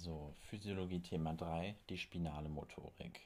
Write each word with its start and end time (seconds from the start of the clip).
So, 0.00 0.32
Physiologie 0.42 1.00
Thema 1.00 1.34
3, 1.34 1.74
die 1.88 1.98
spinale 1.98 2.48
Motorik. 2.48 3.20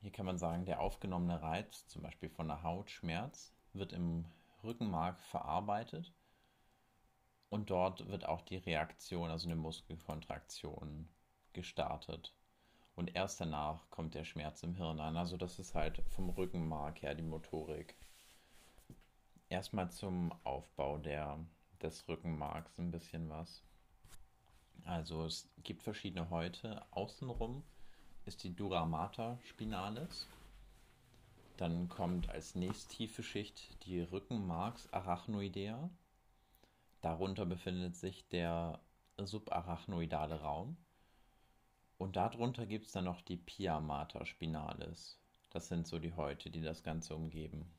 Hier 0.00 0.12
kann 0.12 0.26
man 0.26 0.38
sagen, 0.38 0.64
der 0.64 0.80
aufgenommene 0.80 1.42
Reiz, 1.42 1.88
zum 1.88 2.02
Beispiel 2.02 2.28
von 2.28 2.46
der 2.46 2.62
Hautschmerz, 2.62 3.52
wird 3.72 3.92
im 3.92 4.24
Rückenmark 4.62 5.20
verarbeitet 5.24 6.12
und 7.50 7.70
dort 7.70 8.06
wird 8.06 8.24
auch 8.24 8.42
die 8.42 8.58
Reaktion, 8.58 9.28
also 9.28 9.48
eine 9.48 9.56
Muskelkontraktion, 9.56 11.08
gestartet. 11.52 12.32
Und 12.94 13.16
erst 13.16 13.40
danach 13.40 13.90
kommt 13.90 14.14
der 14.14 14.24
Schmerz 14.24 14.62
im 14.62 14.76
Hirn 14.76 15.00
an. 15.00 15.16
Also 15.16 15.36
das 15.36 15.58
ist 15.58 15.74
halt 15.74 16.00
vom 16.10 16.30
Rückenmark 16.30 17.02
her 17.02 17.16
die 17.16 17.24
Motorik. 17.24 17.96
Erstmal 19.48 19.90
zum 19.90 20.32
Aufbau 20.44 20.98
der, 20.98 21.44
des 21.82 22.06
Rückenmarks 22.06 22.78
ein 22.78 22.92
bisschen 22.92 23.28
was. 23.28 23.64
Also 24.84 25.24
es 25.24 25.48
gibt 25.62 25.82
verschiedene 25.82 26.30
Häute. 26.30 26.82
Außenrum 26.90 27.62
ist 28.24 28.42
die 28.44 28.54
Dura 28.54 28.84
mater 28.84 29.38
spinalis. 29.44 30.26
Dann 31.56 31.88
kommt 31.88 32.28
als 32.30 32.54
nächsttiefe 32.54 33.22
Schicht 33.22 33.84
die 33.86 34.00
Rückenmarks 34.00 34.92
arachnoidea. 34.92 35.90
Darunter 37.00 37.46
befindet 37.46 37.96
sich 37.96 38.26
der 38.28 38.80
subarachnoidale 39.18 40.40
Raum. 40.40 40.76
Und 41.98 42.16
darunter 42.16 42.66
gibt 42.66 42.86
es 42.86 42.92
dann 42.92 43.04
noch 43.04 43.20
die 43.20 43.36
Pia 43.36 43.80
mater 43.80 44.26
spinalis. 44.26 45.18
Das 45.50 45.68
sind 45.68 45.86
so 45.86 45.98
die 45.98 46.14
Häute, 46.14 46.50
die 46.50 46.62
das 46.62 46.82
Ganze 46.82 47.14
umgeben. 47.14 47.70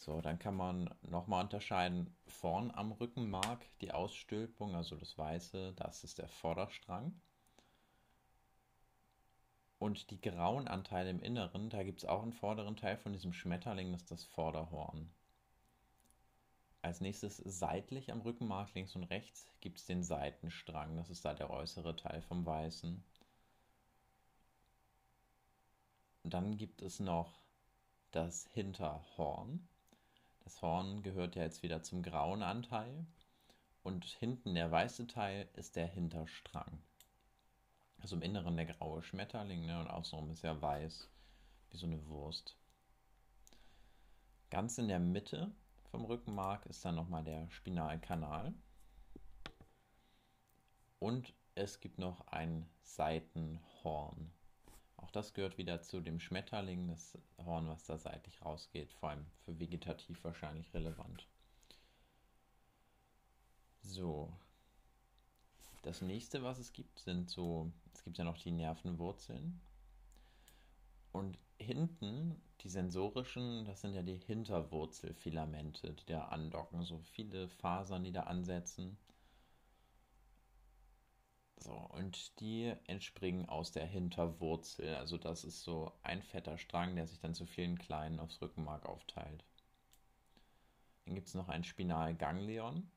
So, 0.00 0.22
dann 0.22 0.38
kann 0.38 0.56
man 0.56 0.88
nochmal 1.02 1.44
unterscheiden, 1.44 2.16
vorn 2.26 2.70
am 2.70 2.90
Rückenmark 2.90 3.60
die 3.82 3.92
Ausstülpung, 3.92 4.74
also 4.74 4.96
das 4.96 5.18
Weiße, 5.18 5.74
das 5.76 6.04
ist 6.04 6.16
der 6.16 6.28
Vorderstrang. 6.28 7.20
Und 9.78 10.10
die 10.10 10.18
grauen 10.18 10.68
Anteile 10.68 11.10
im 11.10 11.20
Inneren, 11.20 11.68
da 11.68 11.82
gibt 11.82 11.98
es 11.98 12.08
auch 12.08 12.22
einen 12.22 12.32
vorderen 12.32 12.76
Teil 12.76 12.96
von 12.96 13.12
diesem 13.12 13.34
Schmetterling, 13.34 13.92
das 13.92 14.00
ist 14.00 14.10
das 14.10 14.24
Vorderhorn. 14.24 15.10
Als 16.80 17.02
nächstes 17.02 17.36
seitlich 17.36 18.10
am 18.10 18.22
Rückenmark 18.22 18.72
links 18.72 18.96
und 18.96 19.04
rechts 19.04 19.50
gibt 19.60 19.80
es 19.80 19.84
den 19.84 20.02
Seitenstrang, 20.02 20.96
das 20.96 21.10
ist 21.10 21.26
da 21.26 21.34
der 21.34 21.50
äußere 21.50 21.94
Teil 21.94 22.22
vom 22.22 22.46
Weißen. 22.46 23.04
Dann 26.24 26.56
gibt 26.56 26.80
es 26.80 27.00
noch 27.00 27.42
das 28.12 28.46
Hinterhorn. 28.54 29.68
Das 30.50 30.62
Horn 30.62 31.04
gehört 31.04 31.36
ja 31.36 31.44
jetzt 31.44 31.62
wieder 31.62 31.80
zum 31.84 32.02
grauen 32.02 32.42
Anteil 32.42 33.06
und 33.84 34.04
hinten 34.04 34.56
der 34.56 34.68
weiße 34.68 35.06
Teil 35.06 35.48
ist 35.54 35.76
der 35.76 35.86
Hinterstrang. 35.86 36.82
Also 37.98 38.16
im 38.16 38.22
Inneren 38.22 38.56
der 38.56 38.66
graue 38.66 39.00
Schmetterling 39.00 39.64
ne, 39.64 39.78
und 39.78 39.86
außenrum 39.86 40.28
ist 40.32 40.42
ja 40.42 40.60
weiß, 40.60 41.08
wie 41.70 41.76
so 41.76 41.86
eine 41.86 42.04
Wurst. 42.08 42.56
Ganz 44.50 44.76
in 44.78 44.88
der 44.88 44.98
Mitte 44.98 45.52
vom 45.92 46.04
Rückenmark 46.04 46.66
ist 46.66 46.84
dann 46.84 46.96
nochmal 46.96 47.22
der 47.22 47.48
Spinalkanal. 47.50 48.52
Und 50.98 51.32
es 51.54 51.78
gibt 51.78 51.98
noch 51.98 52.26
ein 52.26 52.68
Seitenhorn. 52.82 54.32
Auch 55.02 55.10
das 55.10 55.32
gehört 55.32 55.58
wieder 55.58 55.80
zu 55.80 56.00
dem 56.00 56.20
Schmetterling, 56.20 56.88
das 56.88 57.18
Horn, 57.38 57.68
was 57.68 57.84
da 57.84 57.98
seitlich 57.98 58.42
rausgeht, 58.42 58.92
vor 58.92 59.10
allem 59.10 59.26
für 59.44 59.58
vegetativ 59.58 60.22
wahrscheinlich 60.24 60.72
relevant. 60.74 61.26
So. 63.82 64.32
Das 65.82 66.02
nächste, 66.02 66.42
was 66.42 66.58
es 66.58 66.72
gibt, 66.72 66.98
sind 66.98 67.30
so, 67.30 67.72
es 67.94 68.04
gibt 68.04 68.18
ja 68.18 68.24
noch 68.24 68.36
die 68.36 68.50
Nervenwurzeln. 68.50 69.60
Und 71.12 71.38
hinten, 71.58 72.40
die 72.60 72.68
sensorischen, 72.68 73.64
das 73.64 73.80
sind 73.80 73.94
ja 73.94 74.02
die 74.02 74.18
Hinterwurzelfilamente, 74.18 75.94
die 75.94 76.06
da 76.06 76.26
andocken, 76.26 76.84
so 76.84 76.98
viele 76.98 77.48
Fasern, 77.48 78.04
die 78.04 78.12
da 78.12 78.24
ansetzen. 78.24 78.98
So, 81.62 81.72
und 81.72 82.40
die 82.40 82.74
entspringen 82.86 83.46
aus 83.48 83.70
der 83.70 83.84
Hinterwurzel. 83.84 84.94
Also 84.96 85.18
das 85.18 85.44
ist 85.44 85.62
so 85.62 85.92
ein 86.02 86.22
fetter 86.22 86.56
Strang, 86.56 86.96
der 86.96 87.06
sich 87.06 87.20
dann 87.20 87.34
zu 87.34 87.44
vielen 87.44 87.78
kleinen 87.78 88.18
aufs 88.18 88.40
Rückenmark 88.40 88.86
aufteilt. 88.86 89.44
Dann 91.04 91.14
gibt 91.14 91.28
es 91.28 91.34
noch 91.34 91.48
ein 91.48 91.64
Spinalganglion. 91.64 92.90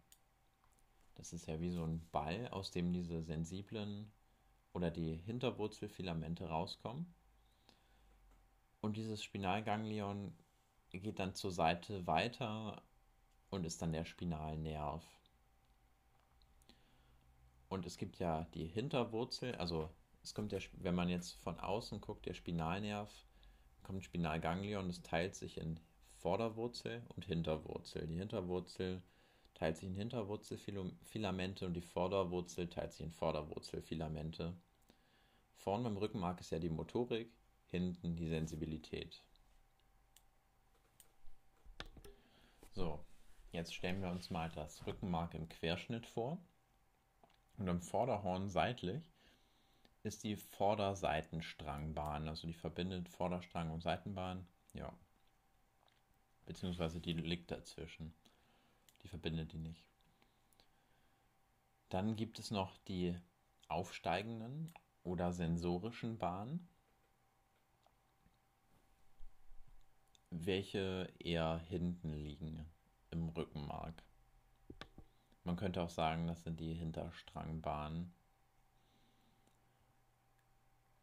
Das 1.16 1.34
ist 1.34 1.46
ja 1.48 1.60
wie 1.60 1.72
so 1.72 1.84
ein 1.84 2.08
Ball, 2.12 2.48
aus 2.50 2.72
dem 2.72 2.94
diese 2.94 3.22
sensiblen 3.22 4.12
oder 4.72 4.92
die 4.92 5.18
Hinterwurzelfilamente 5.18 6.48
rauskommen. 6.48 7.14
Und 8.82 8.98
dieses 8.98 9.24
Spinalganglion 9.24 10.34
geht 10.90 11.20
dann 11.20 11.36
zur 11.36 11.52
Seite 11.52 12.08
weiter 12.08 12.82
und 13.50 13.66
ist 13.66 13.82
dann 13.82 13.94
der 13.94 14.06
Spinalnerv. 14.06 15.04
Und 17.74 17.88
es 17.88 17.98
gibt 17.98 18.20
ja 18.20 18.46
die 18.54 18.68
Hinterwurzel, 18.68 19.56
also 19.56 19.90
es 20.22 20.36
kommt 20.36 20.52
ja, 20.52 20.60
wenn 20.74 20.94
man 20.94 21.10
jetzt 21.10 21.32
von 21.42 21.60
außen 21.60 22.02
guckt, 22.02 22.28
der 22.28 22.36
Spinalnerv, 22.36 23.10
kommt 23.82 24.04
Spinalganglion, 24.04 24.90
das 24.90 25.02
teilt 25.02 25.34
sich 25.34 25.58
in 25.58 25.80
Vorderwurzel 26.20 27.02
und 27.16 27.26
Hinterwurzel. 27.26 28.06
Die 28.06 28.20
Hinterwurzel 28.20 29.02
teilt 29.56 29.78
sich 29.78 29.90
in 29.90 29.96
Hinterwurzelfilamente 29.96 31.66
und 31.66 31.74
die 31.74 31.82
Vorderwurzel 31.82 32.70
teilt 32.70 32.94
sich 32.94 33.08
in 33.08 33.12
Vorderwurzelfilamente. 33.12 34.54
Vorne 35.56 35.86
beim 35.86 35.98
Rückenmark 35.98 36.42
ist 36.42 36.52
ja 36.52 36.60
die 36.60 36.70
Motorik, 36.70 37.32
hinten 37.72 38.16
die 38.16 38.28
Sensibilität. 38.28 39.20
So, 42.74 43.04
jetzt 43.52 43.74
stellen 43.74 44.04
wir 44.04 44.12
uns 44.12 44.30
mal 44.30 44.52
das 44.52 44.86
Rückenmark 44.86 45.34
im 45.34 45.50
Querschnitt 45.50 46.06
vor. 46.06 46.38
Und 47.58 47.70
am 47.70 47.82
Vorderhorn 47.82 48.50
seitlich 48.50 49.02
ist 50.04 50.24
die 50.24 50.36
Vorderseitenstrangbahn, 50.36 52.28
also 52.28 52.48
die 52.48 52.54
verbindet 52.54 53.08
Vorderstrang 53.10 53.72
und 53.72 53.82
Seitenbahn. 53.82 54.46
Ja. 54.74 54.92
Beziehungsweise 56.46 57.00
die 57.00 57.14
liegt 57.14 57.52
dazwischen. 57.52 58.14
Die 59.04 59.08
verbindet 59.08 59.54
die 59.54 59.60
nicht. 59.60 59.84
Dann 61.90 62.16
gibt 62.16 62.40
es 62.40 62.52
noch 62.52 62.78
die 62.88 63.16
aufsteigenden 63.68 64.74
oder 65.04 65.32
sensorischen 65.32 66.18
Bahnen, 66.18 66.68
welche 70.32 71.14
eher 71.20 71.60
hinten 71.60 72.14
liegen 72.14 72.66
im 73.12 73.30
Rückenmark. 73.30 74.04
Man 75.44 75.56
könnte 75.58 75.82
auch 75.82 75.90
sagen, 75.90 76.28
das 76.28 76.44
sind 76.44 76.60
die 76.60 76.74
Hinterstrangbahnen. 76.74 78.14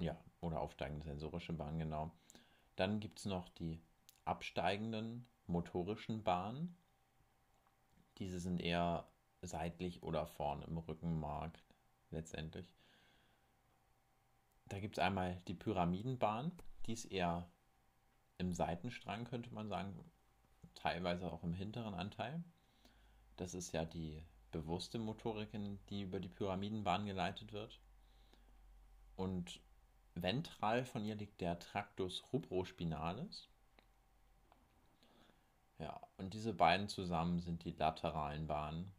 Ja, 0.01 0.17
oder 0.41 0.61
aufsteigende 0.61 1.05
sensorische 1.05 1.53
Bahnen, 1.53 1.79
genau. 1.79 2.11
Dann 2.77 3.01
gibt 3.01 3.19
es 3.19 3.27
noch 3.27 3.49
die 3.51 3.83
absteigenden 4.25 5.27
motorischen 5.47 6.23
Bahnen. 6.23 6.75
Diese 8.19 8.41
sind 8.41 8.61
eher 8.61 9.07
seitlich 9.43 10.03
oder 10.03 10.27
vorne 10.27 10.65
im 10.65 10.79
Rückenmark 10.79 11.63
letztendlich. 12.11 12.75
Da 14.67 14.79
gibt 14.79 14.97
es 14.99 15.05
einmal 15.05 15.37
die 15.49 15.55
Pyramidenbahn, 15.55 16.53
die 16.87 16.93
ist 16.93 17.07
eher 17.07 17.51
im 18.39 18.53
Seitenstrang, 18.53 19.25
könnte 19.25 19.53
man 19.53 19.69
sagen, 19.69 19.99
teilweise 20.75 21.31
auch 21.31 21.43
im 21.43 21.53
hinteren 21.53 21.95
Anteil. 21.95 22.43
Das 23.37 23.55
ist 23.55 23.73
ja 23.73 23.85
die 23.85 24.23
bewusste 24.51 24.99
Motorik, 24.99 25.51
die 25.89 26.03
über 26.03 26.21
die 26.21 26.29
Pyramidenbahn 26.29 27.07
geleitet 27.07 27.53
wird. 27.53 27.79
Und 29.17 29.61
ventral 30.15 30.85
von 30.85 31.05
ihr 31.05 31.15
liegt 31.15 31.41
der 31.41 31.59
Tractus 31.59 32.23
rubrospinalis. 32.33 33.49
Ja, 35.79 36.01
und 36.19 36.35
diese 36.35 36.53
beiden 36.53 36.89
zusammen 36.89 37.41
sind 37.41 37.65
die 37.65 37.73
lateralen 37.73 38.47
Bahnen. 38.47 38.93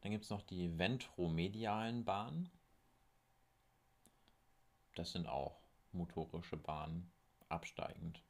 Dann 0.00 0.12
gibt 0.12 0.24
es 0.24 0.30
noch 0.30 0.42
die 0.42 0.78
ventromedialen 0.78 2.04
Bahnen. 2.04 2.50
Das 4.94 5.12
sind 5.12 5.26
auch 5.26 5.60
motorische 5.92 6.56
Bahnen, 6.56 7.10
absteigend. 7.48 8.22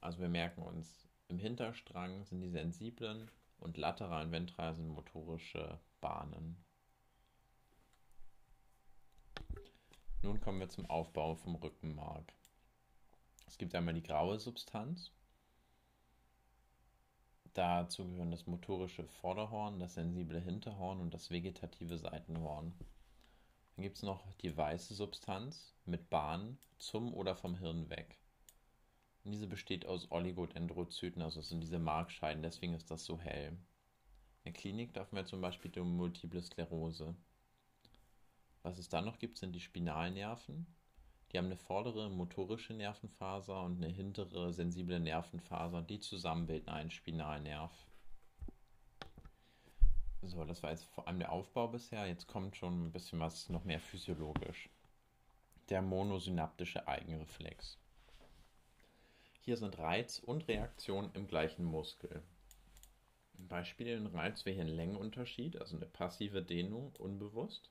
Also 0.00 0.18
wir 0.18 0.28
merken 0.28 0.62
uns, 0.62 1.06
im 1.28 1.38
Hinterstrang 1.38 2.24
sind 2.24 2.40
die 2.40 2.50
sensiblen 2.50 3.30
und 3.58 3.76
lateral 3.76 4.26
und 4.26 4.32
ventral 4.32 4.74
sind 4.74 4.88
motorische 4.88 5.78
Bahnen. 6.00 6.64
Nun 10.22 10.40
kommen 10.40 10.60
wir 10.60 10.68
zum 10.68 10.86
Aufbau 10.86 11.36
vom 11.36 11.54
Rückenmark. 11.54 12.32
Es 13.46 13.56
gibt 13.56 13.74
einmal 13.74 13.94
die 13.94 14.02
graue 14.02 14.38
Substanz. 14.38 15.12
Dazu 17.54 18.08
gehören 18.08 18.30
das 18.30 18.46
motorische 18.46 19.04
Vorderhorn, 19.04 19.80
das 19.80 19.94
sensible 19.94 20.40
Hinterhorn 20.40 21.00
und 21.00 21.14
das 21.14 21.30
vegetative 21.30 21.98
Seitenhorn. 21.98 22.72
Dann 23.74 23.82
gibt 23.82 23.96
es 23.96 24.02
noch 24.02 24.32
die 24.42 24.56
weiße 24.56 24.94
Substanz 24.94 25.74
mit 25.84 26.10
Bahn 26.10 26.58
zum 26.78 27.14
oder 27.14 27.34
vom 27.36 27.56
Hirn 27.56 27.88
weg. 27.90 28.18
Diese 29.30 29.46
besteht 29.46 29.84
aus 29.84 30.10
Oligodendrozyten, 30.10 31.20
also 31.20 31.40
es 31.40 31.50
sind 31.50 31.60
diese 31.60 31.78
Markscheiden, 31.78 32.42
deswegen 32.42 32.72
ist 32.72 32.90
das 32.90 33.04
so 33.04 33.20
hell. 33.20 33.50
In 34.44 34.52
der 34.52 34.52
Klinik 34.54 34.94
darf 34.94 35.12
man 35.12 35.26
zum 35.26 35.42
Beispiel 35.42 35.70
die 35.70 35.80
Multiple 35.80 36.40
Sklerose. 36.40 37.14
Was 38.62 38.78
es 38.78 38.88
dann 38.88 39.04
noch 39.04 39.18
gibt, 39.18 39.36
sind 39.36 39.52
die 39.52 39.60
Spinalnerven. 39.60 40.66
Die 41.30 41.36
haben 41.36 41.46
eine 41.46 41.56
vordere 41.56 42.08
motorische 42.08 42.72
Nervenfaser 42.72 43.62
und 43.62 43.76
eine 43.76 43.92
hintere 43.92 44.54
sensible 44.54 44.98
Nervenfaser. 44.98 45.82
Die 45.82 46.00
zusammen 46.00 46.46
bilden 46.46 46.70
einen 46.70 46.90
Spinalnerv. 46.90 47.72
So, 50.22 50.44
das 50.44 50.62
war 50.62 50.70
jetzt 50.70 50.86
vor 50.86 51.06
allem 51.06 51.18
der 51.18 51.32
Aufbau 51.32 51.68
bisher. 51.68 52.06
Jetzt 52.06 52.26
kommt 52.26 52.56
schon 52.56 52.86
ein 52.86 52.92
bisschen 52.92 53.20
was 53.20 53.50
noch 53.50 53.64
mehr 53.64 53.80
physiologisch. 53.80 54.70
Der 55.68 55.82
monosynaptische 55.82 56.88
Eigenreflex. 56.88 57.78
Hier 59.48 59.56
sind 59.56 59.78
Reiz 59.78 60.18
und 60.18 60.46
Reaktion 60.46 61.08
im 61.14 61.26
gleichen 61.26 61.64
Muskel. 61.64 62.22
Beispiel 63.32 63.86
den 63.86 64.06
Reiz 64.06 64.44
wäre 64.44 64.56
hier 64.56 64.64
ein 64.64 64.68
Längenunterschied, 64.76 65.58
also 65.58 65.74
eine 65.74 65.86
passive 65.86 66.42
Dehnung, 66.42 66.94
unbewusst. 66.98 67.70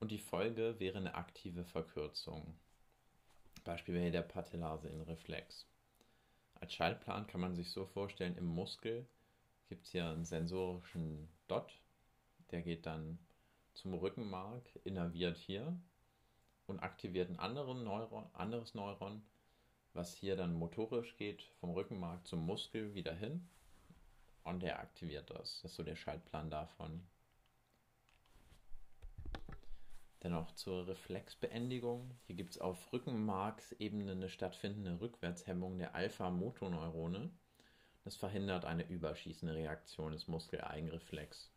Und 0.00 0.10
die 0.10 0.18
Folge 0.18 0.80
wäre 0.80 0.96
eine 0.96 1.16
aktive 1.16 1.66
Verkürzung. 1.66 2.56
Beispiel 3.64 3.92
wäre 3.92 4.04
hier 4.04 4.12
der 4.12 4.22
Patellarsehnen-Reflex. 4.22 5.66
Als 6.54 6.72
Schaltplan 6.72 7.26
kann 7.26 7.42
man 7.42 7.54
sich 7.54 7.70
so 7.70 7.84
vorstellen, 7.84 8.38
im 8.38 8.46
Muskel 8.46 9.06
gibt 9.68 9.84
es 9.84 9.92
hier 9.92 10.08
einen 10.08 10.24
sensorischen 10.24 11.28
Dot, 11.46 11.78
der 12.52 12.62
geht 12.62 12.86
dann 12.86 13.18
zum 13.74 13.92
Rückenmark, 13.92 14.64
innerviert 14.82 15.36
hier 15.36 15.78
und 16.66 16.80
aktiviert 16.80 17.28
ein 17.28 17.38
anderen 17.38 17.84
Neuron, 17.84 18.24
anderes 18.32 18.72
Neuron, 18.72 19.22
was 19.96 20.14
hier 20.14 20.36
dann 20.36 20.54
motorisch 20.54 21.16
geht, 21.16 21.42
vom 21.60 21.70
Rückenmark 21.70 22.26
zum 22.26 22.44
Muskel 22.44 22.94
wieder 22.94 23.14
hin 23.14 23.48
und 24.44 24.62
der 24.62 24.78
aktiviert 24.78 25.30
das. 25.30 25.62
Das 25.62 25.72
ist 25.72 25.76
so 25.76 25.82
der 25.82 25.96
Schaltplan 25.96 26.50
davon. 26.50 27.06
Dennoch 30.22 30.52
zur 30.52 30.86
Reflexbeendigung. 30.86 32.10
Hier 32.26 32.36
gibt 32.36 32.50
es 32.50 32.58
auf 32.58 32.92
Rückenmarksebene 32.92 34.12
eine 34.12 34.28
stattfindende 34.28 35.00
Rückwärtshemmung 35.00 35.78
der 35.78 35.94
Alpha-Motoneurone. 35.94 37.30
Das 38.04 38.16
verhindert 38.16 38.64
eine 38.64 38.88
überschießende 38.88 39.54
Reaktion 39.54 40.12
des 40.12 40.26
Muskeleigenreflex. 40.28 41.50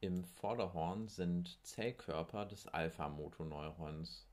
Im 0.00 0.24
Vorderhorn 0.24 1.08
sind 1.08 1.58
Zellkörper 1.64 2.46
des 2.46 2.66
Alpha-Motoneurons. 2.66 4.26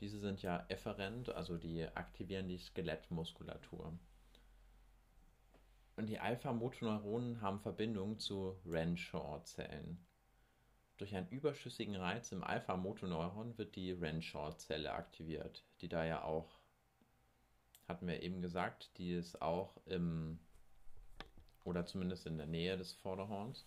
Diese 0.00 0.18
sind 0.18 0.42
ja 0.42 0.64
efferent, 0.68 1.28
also 1.30 1.56
die 1.56 1.86
aktivieren 1.94 2.48
die 2.48 2.58
Skelettmuskulatur. 2.58 3.96
Und 5.96 6.06
die 6.06 6.18
Alpha-Motoneuronen 6.18 7.40
haben 7.40 7.60
Verbindung 7.60 8.18
zu 8.18 8.58
Renshaw-Zellen. 8.66 10.04
Durch 10.96 11.14
einen 11.14 11.28
überschüssigen 11.28 11.94
Reiz 11.94 12.32
im 12.32 12.42
Alpha-Motoneuron 12.42 13.56
wird 13.58 13.76
die 13.76 13.92
Renshaw-Zelle 13.92 14.92
aktiviert, 14.92 15.64
die 15.80 15.88
da 15.88 16.04
ja 16.04 16.24
auch, 16.24 16.58
hatten 17.86 18.08
wir 18.08 18.22
eben 18.22 18.42
gesagt, 18.42 18.90
die 18.98 19.12
ist 19.12 19.40
auch 19.40 19.76
im, 19.86 20.40
oder 21.64 21.86
zumindest 21.86 22.26
in 22.26 22.36
der 22.36 22.46
Nähe 22.46 22.76
des 22.76 22.92
Vorderhorns. 22.92 23.66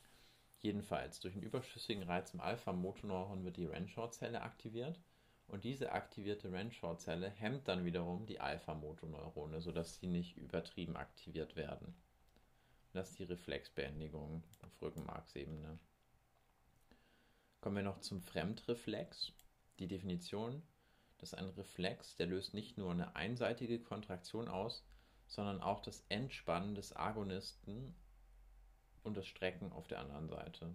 Jedenfalls, 0.59 1.21
durch 1.21 1.35
einen 1.35 1.43
überschüssigen 1.43 2.03
Reiz 2.03 2.33
im 2.33 2.41
Alpha-Motoneuron 2.41 3.45
wird 3.45 3.55
die 3.55 3.65
Renshaw-Zelle 3.65 4.41
aktiviert 4.41 4.99
und 5.47 5.63
diese 5.63 5.93
aktivierte 5.93 6.51
Renshaw-Zelle 6.51 7.29
hemmt 7.29 7.67
dann 7.67 7.85
wiederum 7.85 8.25
die 8.25 8.39
Alpha-Motoneurone, 8.39 9.61
sodass 9.61 9.99
sie 9.99 10.07
nicht 10.07 10.37
übertrieben 10.37 10.97
aktiviert 10.97 11.55
werden. 11.55 11.95
Das 12.93 13.11
ist 13.11 13.19
die 13.19 13.23
Reflexbeendigung 13.23 14.43
auf 14.61 14.81
Rückenmarksebene. 14.81 15.79
Kommen 17.61 17.75
wir 17.75 17.83
noch 17.83 18.01
zum 18.01 18.21
Fremdreflex. 18.21 19.31
Die 19.79 19.87
Definition, 19.87 20.63
das 21.17 21.33
ist 21.33 21.39
ein 21.39 21.49
Reflex, 21.49 22.15
der 22.15 22.27
löst 22.27 22.53
nicht 22.53 22.77
nur 22.77 22.91
eine 22.91 23.15
einseitige 23.15 23.79
Kontraktion 23.79 24.47
aus, 24.47 24.83
sondern 25.27 25.61
auch 25.61 25.81
das 25.81 26.03
Entspannen 26.09 26.75
des 26.75 26.95
Agonisten 26.95 27.95
und 29.03 29.15
das 29.15 29.27
Strecken 29.27 29.71
auf 29.71 29.87
der 29.87 29.99
anderen 29.99 30.27
Seite. 30.27 30.73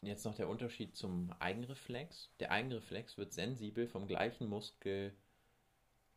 Jetzt 0.00 0.24
noch 0.24 0.34
der 0.34 0.48
Unterschied 0.48 0.96
zum 0.96 1.32
Eigenreflex. 1.40 2.30
Der 2.38 2.52
Eigenreflex 2.52 3.18
wird 3.18 3.32
sensibel 3.32 3.88
vom 3.88 4.06
gleichen 4.06 4.48
Muskel 4.48 5.16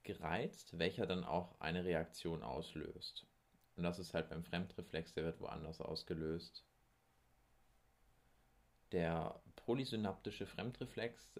gereizt, 0.03 0.77
welcher 0.77 1.07
dann 1.07 1.23
auch 1.23 1.59
eine 1.59 1.83
Reaktion 1.83 2.43
auslöst. 2.43 3.25
Und 3.75 3.83
das 3.83 3.99
ist 3.99 4.13
halt 4.13 4.29
beim 4.29 4.43
Fremdreflex, 4.43 5.13
der 5.13 5.23
wird 5.23 5.39
woanders 5.39 5.81
ausgelöst. 5.81 6.63
Der 8.91 9.41
polysynaptische 9.55 10.45
Fremdreflex, 10.45 11.31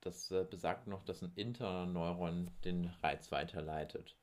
das 0.00 0.30
äh, 0.30 0.44
besagt 0.48 0.86
noch, 0.86 1.04
dass 1.04 1.22
ein 1.22 1.32
Interneuron 1.34 2.50
den 2.64 2.86
Reiz 3.02 3.32
weiterleitet. 3.32 4.16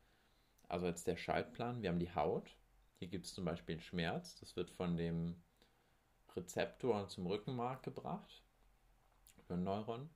Also 0.70 0.86
jetzt 0.88 1.08
der 1.08 1.18
Schaltplan, 1.18 1.82
wir 1.82 1.90
haben 1.90 2.00
die 2.00 2.14
Haut. 2.14 2.56
Hier 3.00 3.08
gibt 3.08 3.26
es 3.26 3.34
zum 3.34 3.46
Beispiel 3.46 3.82
Schmerz, 3.82 4.36
das 4.36 4.56
wird 4.56 4.70
von 4.72 4.96
dem 4.96 5.36
Rezeptor 6.36 7.08
zum 7.08 7.28
Rückenmark 7.28 7.84
gebracht, 7.84 8.44
über 9.38 9.56
ein 9.56 9.64
Neuron. 9.64 10.10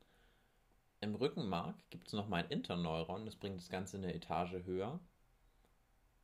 Im 1.02 1.16
Rückenmark 1.16 1.76
gibt 1.90 2.08
es 2.08 2.14
nochmal 2.14 2.44
ein 2.44 2.52
Interneuron, 2.52 3.26
das 3.26 3.36
bringt 3.36 3.58
das 3.58 3.70
Ganze 3.70 3.98
eine 3.98 4.14
Etage 4.14 4.66
höher. 4.66 5.00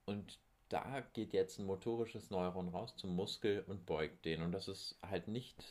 Und 0.05 0.39
da 0.69 1.01
geht 1.13 1.33
jetzt 1.33 1.59
ein 1.59 1.65
motorisches 1.65 2.29
Neuron 2.29 2.69
raus 2.69 2.95
zum 2.97 3.15
Muskel 3.15 3.63
und 3.67 3.85
beugt 3.85 4.25
den. 4.25 4.41
Und 4.41 4.51
das 4.51 4.67
ist 4.67 4.97
halt 5.01 5.27
nicht, 5.27 5.63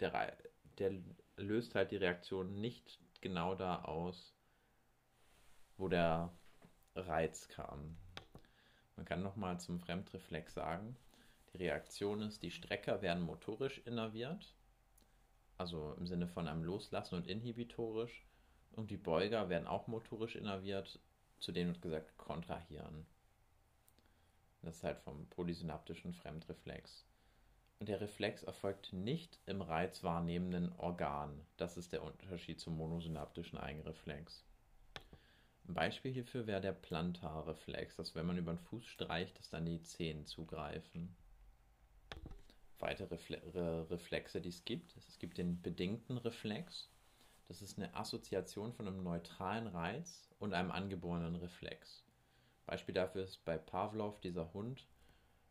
der, 0.00 0.36
der 0.78 0.92
löst 1.36 1.74
halt 1.74 1.90
die 1.90 1.96
Reaktion 1.96 2.60
nicht 2.60 3.00
genau 3.20 3.54
da 3.54 3.82
aus, 3.82 4.34
wo 5.76 5.88
der 5.88 6.32
Reiz 6.94 7.48
kam. 7.48 7.96
Man 8.96 9.04
kann 9.04 9.22
nochmal 9.22 9.60
zum 9.60 9.80
Fremdreflex 9.80 10.54
sagen, 10.54 10.96
die 11.52 11.58
Reaktion 11.58 12.22
ist, 12.22 12.42
die 12.42 12.50
Strecker 12.50 13.02
werden 13.02 13.22
motorisch 13.22 13.78
innerviert, 13.84 14.54
also 15.56 15.94
im 15.94 16.06
Sinne 16.06 16.28
von 16.28 16.48
einem 16.48 16.64
Loslassen 16.64 17.16
und 17.16 17.26
inhibitorisch, 17.26 18.24
und 18.72 18.90
die 18.90 18.96
Beuger 18.96 19.48
werden 19.48 19.66
auch 19.66 19.86
motorisch 19.86 20.36
innerviert, 20.36 21.00
zu 21.40 21.52
denen 21.52 21.70
wird 21.70 21.82
gesagt 21.82 22.16
kontrahieren. 22.16 23.06
Das 24.62 24.76
ist 24.76 24.84
halt 24.84 24.98
vom 25.00 25.26
polysynaptischen 25.28 26.12
Fremdreflex. 26.12 27.06
Und 27.80 27.88
der 27.88 28.00
Reflex 28.00 28.42
erfolgt 28.42 28.92
nicht 28.92 29.38
im 29.46 29.62
reizwahrnehmenden 29.62 30.72
Organ. 30.78 31.46
Das 31.56 31.76
ist 31.76 31.92
der 31.92 32.02
Unterschied 32.02 32.60
zum 32.60 32.76
monosynaptischen 32.76 33.58
Eigenreflex. 33.58 34.44
Ein 35.68 35.74
Beispiel 35.74 36.12
hierfür 36.12 36.46
wäre 36.46 36.60
der 36.60 36.72
Plantarreflex, 36.72 37.96
dass 37.96 38.14
wenn 38.14 38.26
man 38.26 38.38
über 38.38 38.52
den 38.52 38.58
Fuß 38.58 38.84
streicht, 38.84 39.38
dass 39.38 39.50
dann 39.50 39.66
die 39.66 39.82
Zehen 39.82 40.24
zugreifen 40.24 41.14
weitere 42.78 43.14
Reflexe, 43.90 44.40
die 44.40 44.48
es 44.50 44.64
gibt. 44.64 44.96
Es 44.96 45.18
gibt 45.18 45.38
den 45.38 45.60
bedingten 45.62 46.18
Reflex. 46.18 46.90
Das 47.48 47.62
ist 47.62 47.78
eine 47.78 47.94
Assoziation 47.94 48.72
von 48.72 48.86
einem 48.86 49.02
neutralen 49.02 49.66
Reiz 49.66 50.28
und 50.38 50.54
einem 50.54 50.70
angeborenen 50.70 51.36
Reflex. 51.36 52.04
Beispiel 52.66 52.94
dafür 52.94 53.24
ist 53.24 53.44
bei 53.44 53.56
Pavlov 53.56 54.20
dieser 54.20 54.52
Hund, 54.52 54.86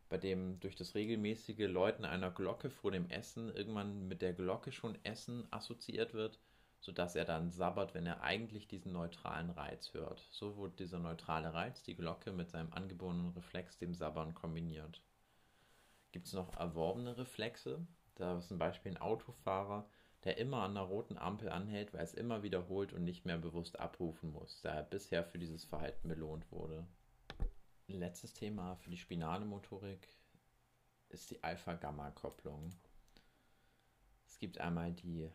bei 0.08 0.16
dem 0.16 0.60
durch 0.60 0.76
das 0.76 0.94
regelmäßige 0.94 1.68
Läuten 1.68 2.04
einer 2.04 2.30
Glocke 2.30 2.70
vor 2.70 2.92
dem 2.92 3.10
Essen 3.10 3.54
irgendwann 3.54 4.06
mit 4.06 4.22
der 4.22 4.32
Glocke 4.32 4.72
schon 4.72 4.96
Essen 5.04 5.46
assoziiert 5.50 6.14
wird, 6.14 6.38
sodass 6.80 7.16
er 7.16 7.24
dann 7.24 7.50
sabbert, 7.50 7.92
wenn 7.94 8.06
er 8.06 8.22
eigentlich 8.22 8.68
diesen 8.68 8.92
neutralen 8.92 9.50
Reiz 9.50 9.92
hört. 9.92 10.26
So 10.30 10.56
wurde 10.56 10.76
dieser 10.76 11.00
neutrale 11.00 11.52
Reiz, 11.52 11.82
die 11.82 11.96
Glocke, 11.96 12.30
mit 12.30 12.48
seinem 12.50 12.72
angeborenen 12.72 13.32
Reflex, 13.32 13.76
dem 13.78 13.94
Sabbern, 13.94 14.34
kombiniert. 14.34 15.02
Gibt 16.12 16.26
es 16.26 16.32
noch 16.32 16.56
erworbene 16.56 17.16
Reflexe? 17.16 17.86
Da 18.14 18.38
ist 18.38 18.48
zum 18.48 18.58
Beispiel 18.58 18.92
ein 18.92 19.00
Autofahrer, 19.00 19.88
der 20.24 20.38
immer 20.38 20.62
an 20.62 20.72
einer 20.72 20.82
roten 20.82 21.16
Ampel 21.16 21.48
anhält, 21.48 21.94
weil 21.94 22.02
es 22.02 22.14
immer 22.14 22.42
wiederholt 22.42 22.92
und 22.92 23.04
nicht 23.04 23.24
mehr 23.24 23.38
bewusst 23.38 23.78
abrufen 23.78 24.32
muss, 24.32 24.60
da 24.62 24.74
er 24.74 24.82
bisher 24.82 25.24
für 25.24 25.38
dieses 25.38 25.64
Verhalten 25.64 26.08
belohnt 26.08 26.50
wurde. 26.50 26.86
Letztes 27.86 28.34
Thema 28.34 28.76
für 28.76 28.90
die 28.90 28.96
spinale 28.96 29.44
Motorik 29.44 30.08
ist 31.08 31.30
die 31.30 31.42
Alpha-Gamma-Kopplung. 31.42 32.70
Es 34.26 34.38
gibt 34.38 34.60
einmal 34.60 34.92
die 34.92 35.30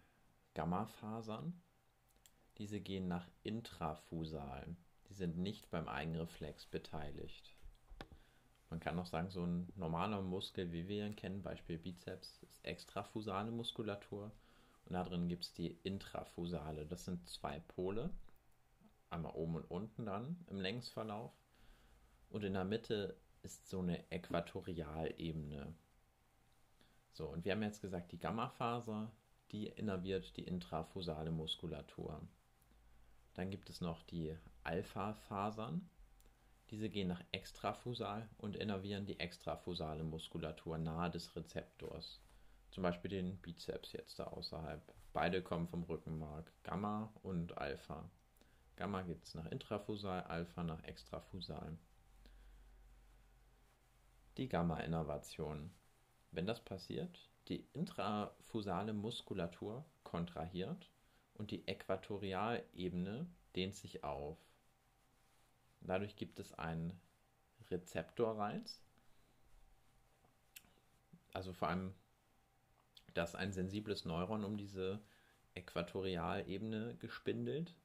Gamma-Fasern. 0.54 1.62
Diese 2.58 2.80
gehen 2.80 3.08
nach 3.08 3.28
intrafusal. 3.42 4.76
die 5.10 5.14
sind 5.14 5.38
nicht 5.38 5.70
beim 5.70 5.88
Eigenreflex 5.88 6.66
beteiligt. 6.68 7.53
Man 8.74 8.80
kann 8.80 8.98
auch 8.98 9.06
sagen, 9.06 9.30
so 9.30 9.46
ein 9.46 9.72
normaler 9.76 10.20
Muskel, 10.24 10.72
wie 10.72 10.88
wir 10.88 11.06
ihn 11.06 11.16
kennen, 11.16 11.44
Beispiel 11.44 11.78
Bizeps, 11.78 12.40
ist 12.42 12.66
extrafusale 12.66 13.52
Muskulatur. 13.52 14.32
Und 14.86 14.94
da 14.94 15.04
drin 15.04 15.28
gibt 15.28 15.44
es 15.44 15.54
die 15.54 15.78
intrafusale. 15.84 16.88
Das 16.88 17.06
sind 17.06 17.30
zwei 17.30 17.60
Pole, 17.60 18.10
einmal 19.12 19.34
oben 19.36 19.58
und 19.58 19.70
unten 19.70 20.08
dann 20.08 20.44
im 20.48 20.60
Längsverlauf. 20.60 21.32
Und 22.32 22.44
in 22.44 22.54
der 22.54 22.66
Mitte 22.66 23.16
ist 23.44 23.70
so 23.70 23.78
eine 23.78 24.10
Äquatorialebene. 24.12 25.76
So, 27.12 27.28
und 27.28 27.46
wir 27.46 27.52
haben 27.52 27.62
jetzt 27.62 27.84
gesagt, 27.84 28.12
die 28.12 28.18
Gammafaser, 28.18 29.12
die 29.52 29.68
innerviert 29.68 30.36
die 30.36 30.46
intrafusale 30.46 31.30
Muskulatur. 31.30 32.28
Dann 33.36 33.52
gibt 33.52 33.70
es 33.70 33.82
noch 33.82 34.02
die 34.02 34.36
Alpha-Fasern. 34.64 35.88
Diese 36.74 36.90
gehen 36.90 37.10
nach 37.10 37.24
extrafusal 37.32 38.28
und 38.40 38.56
innervieren 38.56 39.06
die 39.06 39.20
extrafusale 39.20 40.04
Muskulatur 40.04 40.80
nahe 40.80 41.12
des 41.12 41.36
Rezeptors. 41.36 42.20
Zum 42.72 42.82
Beispiel 42.82 43.12
den 43.12 43.38
Bizeps 43.38 43.92
jetzt 43.92 44.18
da 44.18 44.24
außerhalb. 44.24 44.82
Beide 45.14 45.44
kommen 45.44 45.68
vom 45.68 45.84
Rückenmark, 45.84 46.52
Gamma 46.64 47.14
und 47.22 47.56
Alpha. 47.60 48.10
Gamma 48.76 49.04
gibt 49.04 49.24
es 49.24 49.36
nach 49.36 49.46
intrafusal, 49.52 50.24
Alpha 50.24 50.64
nach 50.64 50.84
extrafusal. 50.86 51.78
Die 54.38 54.50
Gamma-Innervation. 54.50 55.70
Wenn 56.32 56.48
das 56.48 56.60
passiert, 56.66 57.30
die 57.50 57.68
intrafusale 57.74 58.94
Muskulatur 58.94 59.86
kontrahiert 60.04 60.90
und 61.36 61.52
die 61.52 61.68
Äquatorialebene 61.68 63.28
dehnt 63.56 63.76
sich 63.76 64.04
auf. 64.04 64.40
Dadurch 65.84 66.16
gibt 66.16 66.40
es 66.40 66.54
einen 66.54 67.00
Rezeptorreiz, 67.70 68.82
also 71.34 71.54
vor 71.54 71.70
allem, 71.70 71.94
dass 73.14 73.36
ein 73.36 73.52
sensibles 73.52 74.06
Neuron 74.06 74.44
um 74.44 74.58
diese 74.58 75.02
Äquatorialebene 75.56 76.96
gespindelt 76.96 77.76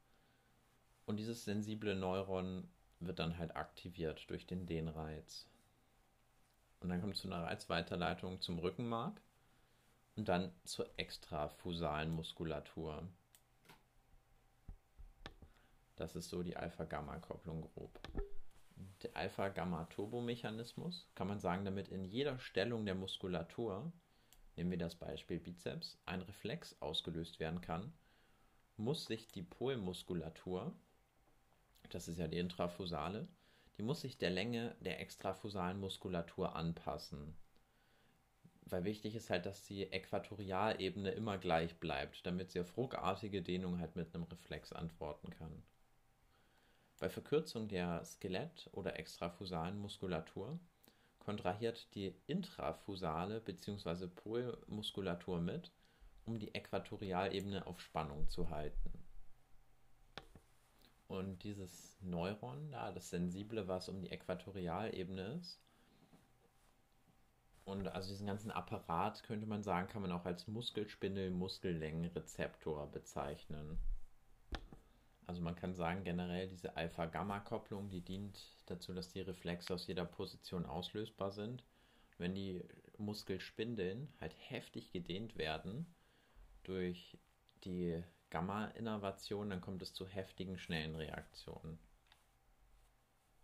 und 1.06 1.16
dieses 1.16 1.44
sensible 1.44 1.94
Neuron 1.94 2.68
wird 3.00 3.18
dann 3.18 3.38
halt 3.38 3.56
aktiviert 3.56 4.28
durch 4.28 4.46
den 4.46 4.66
Dehnreiz. 4.66 5.46
Und 6.80 6.90
dann 6.90 7.00
kommt 7.00 7.14
es 7.14 7.22
zu 7.22 7.28
einer 7.28 7.44
Reizweiterleitung 7.44 8.40
zum 8.40 8.58
Rückenmark 8.58 9.20
und 10.16 10.28
dann 10.28 10.52
zur 10.64 10.88
extrafusalen 10.98 12.10
Muskulatur. 12.10 13.08
Das 15.98 16.14
ist 16.14 16.28
so 16.28 16.44
die 16.44 16.56
Alpha-Gamma-Kopplung 16.56 17.60
grob. 17.60 17.98
Der 19.02 19.16
Alpha-Gamma-Turbomechanismus 19.16 21.10
kann 21.16 21.26
man 21.26 21.40
sagen, 21.40 21.64
damit 21.64 21.88
in 21.88 22.04
jeder 22.04 22.38
Stellung 22.38 22.86
der 22.86 22.94
Muskulatur, 22.94 23.92
nehmen 24.54 24.70
wir 24.70 24.78
das 24.78 24.94
Beispiel 24.94 25.40
Bizeps, 25.40 25.98
ein 26.06 26.22
Reflex 26.22 26.80
ausgelöst 26.80 27.40
werden 27.40 27.60
kann, 27.60 27.92
muss 28.76 29.06
sich 29.06 29.26
die 29.26 29.42
Polmuskulatur, 29.42 30.72
das 31.90 32.06
ist 32.06 32.18
ja 32.18 32.28
die 32.28 32.38
intrafusale, 32.38 33.26
die 33.76 33.82
muss 33.82 34.02
sich 34.02 34.18
der 34.18 34.30
Länge 34.30 34.76
der 34.78 35.00
extrafusalen 35.00 35.80
Muskulatur 35.80 36.54
anpassen. 36.54 37.36
Weil 38.66 38.84
wichtig 38.84 39.16
ist 39.16 39.30
halt, 39.30 39.46
dass 39.46 39.64
die 39.64 39.90
Äquatorialebene 39.90 41.10
immer 41.10 41.38
gleich 41.38 41.80
bleibt, 41.80 42.24
damit 42.24 42.52
sie 42.52 42.60
auf 42.60 42.76
ruckartige 42.76 43.42
Dehnung 43.42 43.80
halt 43.80 43.96
mit 43.96 44.14
einem 44.14 44.24
Reflex 44.24 44.72
antworten 44.72 45.30
kann. 45.30 45.64
Bei 46.98 47.08
Verkürzung 47.08 47.68
der 47.68 48.04
Skelett- 48.04 48.68
oder 48.72 48.98
extrafusalen 48.98 49.78
Muskulatur 49.78 50.58
kontrahiert 51.20 51.94
die 51.94 52.14
intrafusale 52.26 53.40
bzw. 53.40 54.08
Polmuskulatur 54.08 55.40
mit, 55.40 55.70
um 56.24 56.38
die 56.38 56.54
Äquatorialebene 56.54 57.66
auf 57.66 57.80
Spannung 57.80 58.28
zu 58.28 58.50
halten. 58.50 58.92
Und 61.06 61.42
dieses 61.44 61.98
Neuron, 62.02 62.70
da, 62.70 62.92
das 62.92 63.10
Sensible, 63.10 63.68
was 63.68 63.88
um 63.88 64.00
die 64.00 64.10
Äquatorialebene 64.10 65.38
ist, 65.40 65.60
und 67.64 67.86
also 67.88 68.08
diesen 68.08 68.26
ganzen 68.26 68.50
Apparat 68.50 69.22
könnte 69.24 69.46
man 69.46 69.62
sagen, 69.62 69.88
kann 69.88 70.00
man 70.00 70.10
auch 70.12 70.24
als 70.24 70.48
Muskelspindel, 70.48 71.30
Muskellängenrezeptor 71.30 72.90
bezeichnen. 72.90 73.78
Also 75.28 75.42
man 75.42 75.56
kann 75.56 75.74
sagen, 75.74 76.04
generell 76.04 76.48
diese 76.48 76.74
Alpha-Gamma-Kopplung, 76.74 77.90
die 77.90 78.00
dient 78.00 78.40
dazu, 78.64 78.94
dass 78.94 79.10
die 79.10 79.20
Reflexe 79.20 79.74
aus 79.74 79.86
jeder 79.86 80.06
Position 80.06 80.64
auslösbar 80.64 81.32
sind. 81.32 81.62
Wenn 82.16 82.34
die 82.34 82.64
Muskelspindeln 82.96 84.08
halt 84.22 84.34
heftig 84.38 84.90
gedehnt 84.90 85.36
werden 85.36 85.94
durch 86.62 87.18
die 87.64 88.02
Gamma-Innervation, 88.30 89.50
dann 89.50 89.60
kommt 89.60 89.82
es 89.82 89.92
zu 89.92 90.08
heftigen, 90.08 90.56
schnellen 90.56 90.96
Reaktionen. 90.96 91.78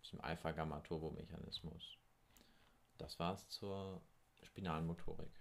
Zum 0.01 0.19
Alpha-Gamma-Turbomechanismus. 0.21 1.97
Das 2.97 3.19
war's 3.19 3.47
zur 3.49 4.01
Spinalmotorik. 4.41 5.31